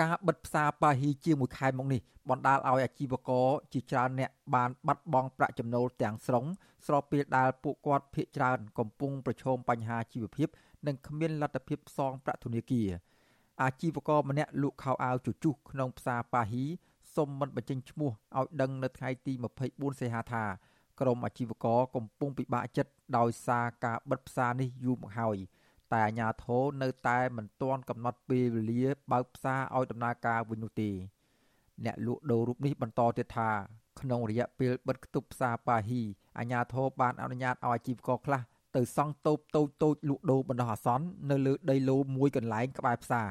[0.00, 2.00] ការបិទផ្សារប៉ាហ៊ីជាមួយខែមកនេះ
[2.30, 6.44] បណ្ដាលឲ្យអាជីវករជាច្រើនអ្នកបានបាត់បង់ប្រាក់ចំណូលទាំងស្រុង
[6.86, 10.48] ស្របពេលដែលពួកគាត់ភ័យច្រើនកំពុងប្រឈមបញ្ហាជីវភាព
[10.86, 12.88] និងគ្មានលទ្ធភាពផ្សងប្រាក់ធនាគារ
[13.62, 16.64] អាជីវករម្នាក់លក់ខោអាវជជុះក្នុងផ្សារប៉ាហ៊ី
[17.16, 19.32] សុំមិនបញ្ចេញឈ្មោះឲ្យដឹងនៅថ្ងៃទី
[19.66, 20.44] 24សីហាថា
[21.00, 25.36] ក្រុមអាជីវករកំពុងពិបាកចិត្តដោយសារការបិទផ្សារនេះយូរមកហើយ
[25.92, 30.90] តែអាជ្ញាធរនៅតែមិនទាន់កំណត់ពេលវេលាបើកផ្សារឲ្យដំណើរការវិញនោះទេ
[31.84, 33.50] អ្នកលក់ដូររូបនេះបន្តទៀតថា
[34.00, 36.02] ក្នុងរយៈពេលបិទគប់ផ្សារប៉ាហ៊ី
[36.38, 38.40] អាជ្ញាធរបានអនុញ្ញាតឲ្យអាជីវករខ្លះ
[38.76, 43.28] ទៅសង់តូបតូចតូចលក់ដូរបណ្ដោះអាសន្ននៅលើដីឡូមួយកន្លែងក្បែរផ្សារ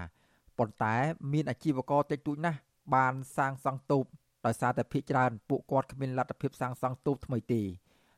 [0.57, 0.95] ប៉ុន្តែ
[1.34, 2.59] មានអាជីវករតិចតួចណាស់
[2.95, 4.05] បានសាងសង់តូប
[4.45, 7.62] ដោយសារតែភ ieck ច្រើនពួកគាត់គ្មានលទ្ធភាពសាងសង់តូបថ្មីទេ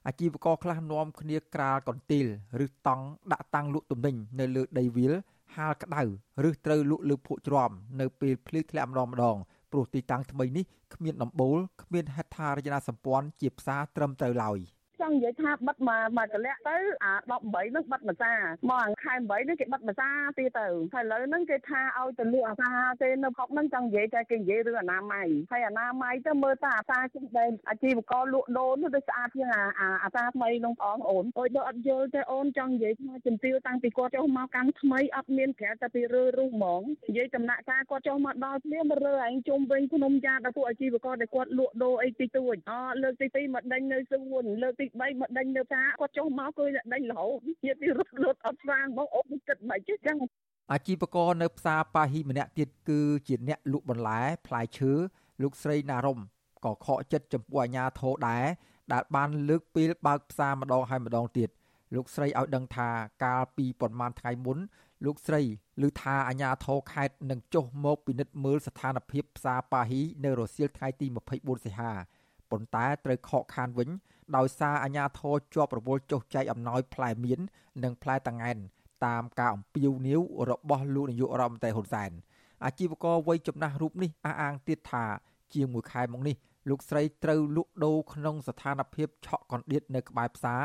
[0.07, 2.25] អាជីវករខ្លះនាំគ្នាក្រាលកន្ទីល
[2.65, 5.13] ឬតង់ដាក់តាំងលក់ទំនិញនៅលើដីវាល
[5.55, 6.03] ហាលក្តៅ
[6.47, 9.37] ឬត្រូវលក់លើភក់ជ្រាំនៅពេលភ្លៀងធ្លាក់ម្ដងម្ដង
[9.71, 14.59] ព្រោះទីតាំងថ្មីនេះគ្មានដំបូលគ្មានហេដ្ឋារចនាសម្ព័ន្ធជាផ្សារត្រឹមត្រូវឡើយ។
[15.03, 18.33] ចង់និយាយថាបិទមកមកកលៈទៅអា18ហ្នឹងបិទមួយសា
[18.69, 29.63] មកអាខែ8ហ្នឹងគេបិទមួយសាទៀតទៅហើយឥឡូវហ្នឹងគេថាឲ្យទៅលក់អាសាទេនៅខុកហ្នឹងចង់និយាយតែគេនិយាយរឿងអនាម័យហើយអនាម័យទៅមើលតាអាសាជិះដែលអាជីវករលក់ដូរនោះដូចស្អាតជាងអា
[30.03, 50.17] អាសាថ្មីនោះបងអូនអូយដល់អត់យល់ទេអូនចង់និយាយថាជំទាវតាំងពីគាត់ចុះមកកាន់ថ្មីអត់មានក្រៅតែពីរើរុះហ្មងនិយាយដំណាក់កាលគាត់ចុះមកដល់ភ្លាមរើឯងជុំវិញភ្នំយ៉ាដល់ពួកអាជីវករដែលគាត់លក់ដូរអីទីទួចអលើកទី2មកដេញនៅសួនលើកទី3មកដេញនៅផ្សារគាត់ចុះមកគឺដេញរហូតជាទីរត់លត់អត់ស្វាងមកអូនគិតមិនចឹង
[50.71, 54.91] អាជីវករនៅផ្សារប៉ាហ៊ីម្នាក់ទៀតគឺជាអ្នកលក់បន្លែផ្លែឈើ
[55.41, 56.19] លោកស្រីណារ៉ុំ
[56.65, 58.45] ក៏ខកចិត្តចំពោះអាញាធរដែរ
[58.93, 61.49] ដែលបានលើកពេលបើកផ្សារម្ដងហើយម្ដងទៀត
[61.95, 62.89] លោកស្រីឲ្យដឹងថា
[63.23, 64.57] កាលពីប្រហែលថ្ងៃមុន
[65.05, 65.41] លោកស្រី
[65.81, 71.91] ឮថាអាញាធរខេត្តនឹងចុះមកពិនិត្យមើលស្ថានភាពផ្សារប៉ាហ៊ីនៅរសៀលថ្ងៃទី24សីហា
[72.51, 73.89] ប៉ុន្តែត្រូវខកខានវិញ
[74.35, 77.39] ដោយសារអាញាធរជាប់រវល់ចុះចែកអំណោយផ្លែមៀន
[77.83, 78.57] និងផ្លែតង្កែន
[79.05, 82.11] តាមការអំពាវនាវរបស់លោកនាយករដ្ឋមន្ត្រីហ៊ុនសែន
[82.65, 85.05] អាជីវករវ័យចំណាស់រូបនេះអះអាងទៀតថា
[85.53, 86.35] ជាងមួយខែមកនេះ
[86.69, 90.61] លោកស្រីត្រូវលក់ដូរក្នុងស្ថានភាពឆក់កណ្ដៀតនៅក្បែរផ្សារ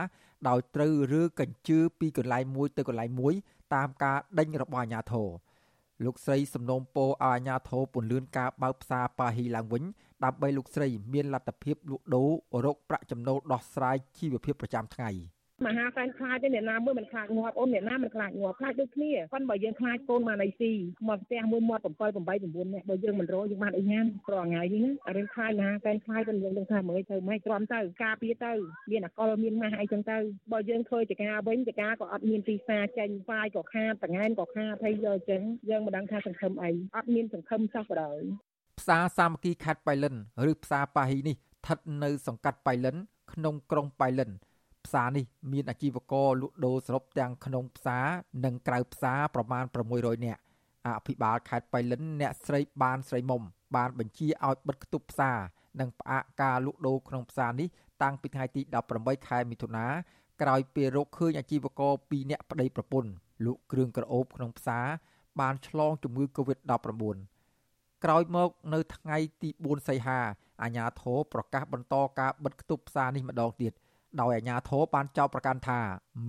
[0.49, 3.35] ដោយត្រូវរើកញ្ជើពីកន្លែងមួយទៅកន្លែងមួយ
[3.75, 5.29] តាមការដេញរបស់អាជ្ញាធរ
[6.05, 9.83] លោកស្រីសំណូមពរឲ្យអាជ្ញាធរពន្លឿនការបើកផ្សារប៉ាហ៊ីឡើងវិញ
[10.25, 12.31] ដើម្បីលោកស្រីមានលទ្ធភាពលក់ដូរ
[12.65, 15.11] រកប្រាក់ចំណូលដោះស្រាយជីវភាពប្រចាំថ្ងៃ។
[15.67, 20.73] មហាសែនខ្លាចទេអ្នកណាមួយមិនខ្លាចងាប់អូនអ្នកណាមិនខ្លាចងាប់ខ្លាចដូចគ្នាប៉ុន្តែបើយើងខ្លាចកូនបានអីស៊ី
[21.09, 28.53] មកផ្ទះមួយមាត់7 8 9នាក់បើយើងមិនរកយើងបានអីញ៉ាំព្រោះថ្ងៃនេះណារឿងខ្លាចមហាសែនខ្លាចទៅយើងនឹងថាមើលទៅមិនទ្រាំទៅការពារទៅ
[28.91, 30.19] មានអកលមានម៉ាស់អីចឹងទៅ
[30.53, 38.21] បើយើងធ្វើចការវិញចការក៏អត់មានទីផ្សារចេញផ្សាយក៏ខាតតង្ហែនក៏ខាតហើយយកចឹងយើងមិនដឹងថាសង្ឃឹមអីអត់មានសង្ឃឹមសោះក៏ដោយ
[38.79, 40.15] ផ្សារសាមគ្គីខេត្តបៃលិន
[40.51, 42.97] ឬផ្សារប៉ាហ៊ីនេះស្ថិតនៅសង្កាត់បៃលិន
[43.33, 44.31] ក្នុងក្រុងបៃលិន
[44.87, 48.07] ផ្សារនេះមានអាជីវករលក់ដូរសរុបទាំងក្នុងផ្សារ
[48.45, 50.41] និងក្រៅផ្សារប្រមាណ600នាក់
[50.87, 53.43] អភិបាលខេត្តបៃលិនអ្នកស្រីបានស្រីមុំ
[53.77, 55.39] បានបញ្ជាឲ្យបិទគប់ផ្សារ
[55.81, 57.69] និងផ្អាកការលក់ដូរក្នុងផ្សារនេះ
[58.03, 58.63] តាំងពីថ្ងៃទី
[58.95, 59.87] 18ខែមិថុនា
[60.43, 63.11] ក្រោយពេលរកឃើញអាជីវករ2នាក់ប្តីប្រពន្ធ
[63.47, 64.87] លក់គ្រឿងក្រអូបក្នុងផ្សារ
[65.41, 67.38] បានឆ្លងជំងឺ Covid-19
[68.05, 70.21] ក្រោយមកនៅថ្ងៃទី4សីហា
[70.63, 73.75] អាជ្ញាធរប្រកាសបន្តការបិទគប់ផ្សារនេះម្ដងទៀត។
[74.21, 75.79] ដោយអាជ្ញាធរបានចោទប្រកាន់ថា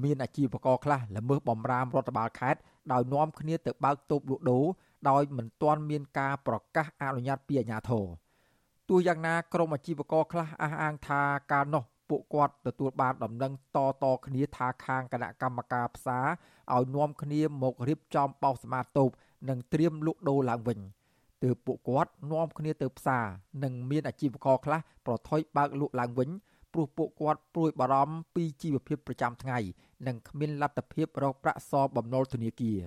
[0.04, 2.60] មានអាជីវករខ្លះល្មើសបំរាមរដ្ឋបាលខេត្ត
[2.92, 4.66] ដោយនាំគ្នាទៅបើកតូបលក់ដូរ
[5.10, 8.06] ដោយមិនទាន់មានការប្រកាសអនុញ្ញាតពីអាជ្ញាធរ
[8.90, 16.26] ទោះយ៉ាងណាក្រមអាជីវករខ្លះអះអាងថាកាលនោះពួកគាត់ទទួលបានដំណឹងតតគ្នាថាខាងគណៈកម្មការផ្សារ
[16.76, 19.10] ឲ្យនាំគ្នាមករៀបចំបោសសម្អាតតូប
[19.50, 20.80] និងត្រៀមលក់ដូរឡើងវិញ
[21.44, 23.26] ទើបពួកគាត់នាំគ្នាទៅផ្សារ
[23.64, 26.30] និងមានអាជីវករខ្លះប្រថុយបើកលក់ឡើងវិញ
[26.74, 29.58] ព្រោះពួកគាត់ព្រួយបារម្ភពីជីវភាពប្រចាំថ្ងៃ
[30.08, 32.80] និងគ្មានលទ្ធភាពរកប្រាក់សបំណុលធនាគារ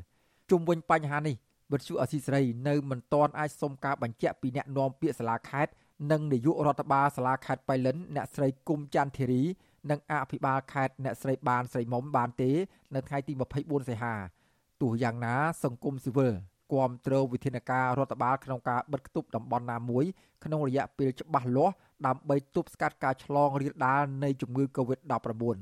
[0.51, 1.37] ជុំវិញបញ្ហានេះ
[1.73, 5.73] វិទ្យុអសីសេរីនៅមិនទាន់អាចសុំការបញ្ជាក់ពីអ្នកនាំពាក្យសាលាខេត្ត
[6.11, 9.43] និងនាយករដ្ឋបាលសាលាខេត្តបៃលិនអ្នកស្រីគុំច័ន្ទធីរី
[9.91, 12.50] និងអភិបាលខេត្តអ្នកស្រីបានស្រីមុំបានទេ
[12.94, 14.15] នៅថ្ងៃទី24សីហា
[14.82, 15.35] ទោះយ៉ាងណា
[15.65, 16.35] សង្គមស៊ីវិល
[16.73, 20.05] គាំទ្រវិធានការរដ្ឋបាលក្នុងការបិទគប់តំបន់ណាមួយ
[20.45, 21.75] ក្នុងរយៈពេលច្បាស់លាស់
[22.07, 25.59] ដើម្បីទប់ស្កាត់ការឆ្លងរាលដាលនៃជំងឺ Covid-19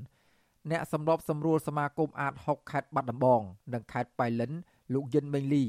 [0.71, 3.41] អ្នកសម្របសម្រួលសមាគមអាត6ខេត្តបាត់ដំបង
[3.75, 4.53] និងខេត្តបៃលិន
[4.95, 5.65] លោកយិនមេងលី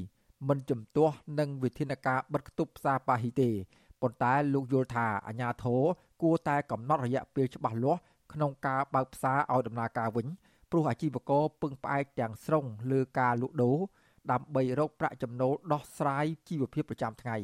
[0.47, 3.49] មិនជំទាស់នឹងវិធានការបិទគប់ផ្សារប៉ាហ៊ីទេ
[4.01, 5.81] ប៉ុន្តែលោកយល់ថាអាញាធរ
[6.21, 7.99] គួរតែកំណត់រយៈពេលច្បាស់លាស់
[8.33, 10.27] ក្នុងការបើកផ្សារឲ្យដំណើរការវិញ
[10.69, 13.79] ព្រោះអាជីវករពឹងផ្អែកទាំងស្រុងលើការលក់ដូរ
[14.31, 17.37] ដើម្បីរកប្រាក់ចំណូលដោះស្រាយជីវភាពប្រចាំថ្ងៃ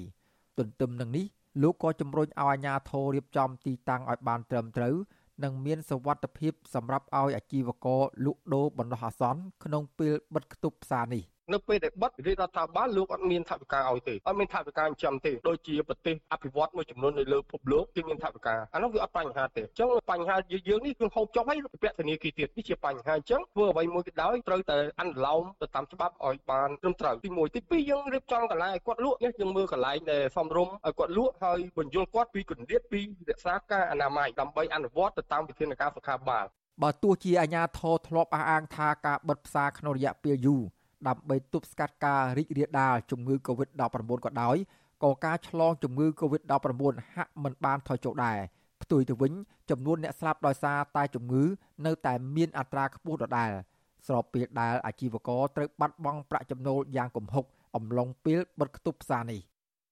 [0.57, 1.25] ទន្ទឹមនឹងនេះ
[1.61, 4.95] លោកក៏ជំរុញឲ្យអាជ្ញាធររៀបចំទីតាំងឲ្យបានត្រឹមត្រូវ
[5.43, 11.23] និងមានសវត្ថភាពសម្រាប់ឲ្យអាជីវករលក់ដូរបណ្ដោះអាសន្នក្នុងពេលបិទគប់ផ្សារនេះ
[11.53, 20.35] នៅពេលដែលបិទរាជរដ្ឋាភិបាលលោកអត់មានថវិកាឲ្យទេអត់មានថវិកាចិញ្ចឹមទេដូចជាប្រទេសអភិវឌ្ឍន៍មួយចំនួននៅលើពិភពលោកគេមានថវិកាអានោះវាអត់បញ្ហាទេអញ្ចឹងបញ្ហា
[20.69, 36.45] យើងនេះគឺហូបចុកហើយពាក់ធនាគារទៀតនេះជាបញ្ហាអញ្ចឹងធ្វើអ្វីមួយក៏ដោយត្រូវតែអនុលោមទៅតាមច្បាប់ឲ្យបានត្រឹមត្រូវទី1ទី2យើងរៀបចំកន្លែងឲ្យគាត់លក់នេះយើងមើលកន្លែងដែលសមរម្យឲ្យគាត់លក់ហើយបញ្យល់គាត់ពីគម្រាតពីរក្សាការអនាម័យដើម្បីអនុវត្តទៅតាមវិធានការសុខាភិបាល
[36.83, 40.63] បើទោះជាអាជ្ញាធរធ្លាប់អះអាងថាការបិទផ្សារក្នុងរយៈពេលយូរ
[41.07, 43.81] ដើម្បីទប់ស្កាត់ការរីករាលដាលជំងឺ Covid-19
[44.25, 44.57] ក៏ដោយ
[45.03, 48.39] ក៏ការឆ្លងជំងឺ Covid-19 ហាក់មិនបានថយចុះដែរ
[48.81, 49.33] ផ្ទុយទៅវិញ
[49.69, 51.43] ចំនួនអ្នកស្លាប់ដោយសារតែជំងឺ
[51.85, 53.51] នៅតែមានអត្រាខ្ពស់ដដែល
[54.07, 57.45] ស្របពេលដែលអាជីវករត្រូវបាត់បង់ប្រាក់ចំណូលយ៉ាងគំហុក
[57.75, 59.39] អំឡុងពេលបិទគប់ផ្សារនេះ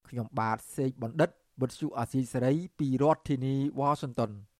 [0.09, 1.29] ខ្ញុំបាទសេកបណ្ឌិត
[1.61, 4.31] វុទ្ធុអាស៊ីសេរីពីរដ្ឋធានី Washington